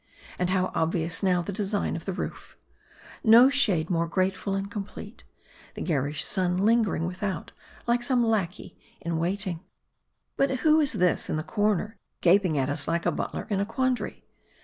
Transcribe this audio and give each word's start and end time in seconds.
And 0.39 0.49
how 0.49 0.71
obvious 0.73 1.21
now 1.21 1.43
the 1.43 1.51
design 1.53 1.95
of 1.95 2.05
the 2.05 2.11
roof. 2.11 2.57
No 3.23 3.51
shade 3.51 3.91
more 3.91 4.07
grateful 4.07 4.55
and 4.55 4.71
complete; 4.71 5.23
the 5.75 5.81
garish 5.83 6.25
sun 6.25 6.57
lingering 6.57 7.05
without 7.05 7.51
like 7.85 8.01
some 8.01 8.25
lackey 8.25 8.75
in 8.99 9.19
waiting. 9.19 9.57
M 9.59 9.59
A 9.59 9.59
R 9.59 9.67
D 10.47 10.53
I. 10.53 10.55
203 10.57 10.57
But 10.57 10.63
who 10.63 10.81
is 10.81 10.93
this 10.93 11.29
in 11.29 11.35
the 11.35 11.43
corner, 11.43 11.99
gaping 12.21 12.57
at 12.57 12.67
us 12.67 12.87
like 12.87 13.05
a 13.05 13.11
butler 13.11 13.45
in 13.51 13.59
a 13.59 13.65
quandary 13.67 14.25